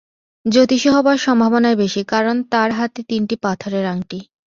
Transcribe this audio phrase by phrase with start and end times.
[0.45, 4.19] জ্যোতিষী হবার সম্ভাবনাই বেশি, কারণ তার হাতে তিনটি পাথরের আঙটি।